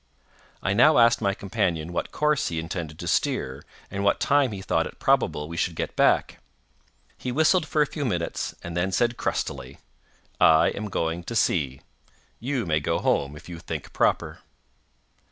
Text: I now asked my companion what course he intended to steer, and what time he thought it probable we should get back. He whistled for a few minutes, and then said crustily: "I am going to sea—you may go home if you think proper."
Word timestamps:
I 0.63 0.73
now 0.73 0.97
asked 0.97 1.21
my 1.21 1.35
companion 1.35 1.93
what 1.93 2.11
course 2.11 2.47
he 2.47 2.57
intended 2.59 2.97
to 2.97 3.07
steer, 3.07 3.63
and 3.91 4.03
what 4.03 4.19
time 4.19 4.51
he 4.51 4.63
thought 4.63 4.87
it 4.87 4.97
probable 4.97 5.47
we 5.47 5.57
should 5.57 5.75
get 5.75 5.95
back. 5.95 6.39
He 7.19 7.31
whistled 7.31 7.67
for 7.67 7.83
a 7.83 7.85
few 7.85 8.03
minutes, 8.03 8.55
and 8.63 8.75
then 8.75 8.91
said 8.91 9.15
crustily: 9.15 9.77
"I 10.39 10.69
am 10.69 10.89
going 10.89 11.23
to 11.25 11.35
sea—you 11.35 12.65
may 12.65 12.79
go 12.79 12.97
home 12.97 13.35
if 13.35 13.47
you 13.47 13.59
think 13.59 13.93
proper." 13.93 14.39